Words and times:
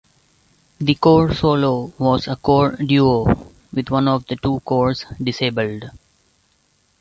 The 0.79 0.95
Core 0.95 1.31
Solo 1.35 1.93
was 1.99 2.27
a 2.27 2.35
Core 2.35 2.71
Duo 2.75 3.51
with 3.71 3.91
one 3.91 4.07
of 4.07 4.25
the 4.25 4.35
two 4.35 4.59
cores 4.61 5.05
disabled. 5.23 5.91